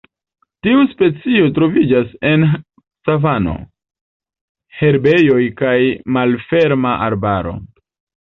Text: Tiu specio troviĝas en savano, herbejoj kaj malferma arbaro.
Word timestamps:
Tiu 0.67 0.85
specio 0.91 1.49
troviĝas 1.57 2.15
en 2.29 2.45
savano, 3.09 3.53
herbejoj 4.79 5.43
kaj 5.63 5.77
malferma 6.17 6.97
arbaro. 7.09 7.55